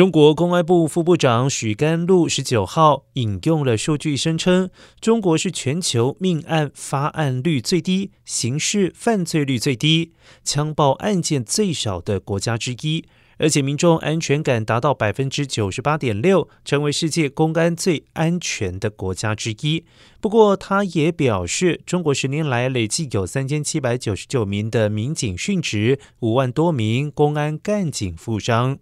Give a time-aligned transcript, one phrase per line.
[0.00, 13.04] 中国公安部副部长许甘露十九号引用了数据声称中国是全球命案发案率最低刑事犯罪率最低枪爆案件最少的国家之一
[13.36, 19.84] 而且民众安全感达到百分之九十八点六成为世界公安最安全的国家之一。
[20.20, 28.78] 不过他也表示中国十年来累计有三千七百九十九名的民警殉职五万多名公安干警负伤。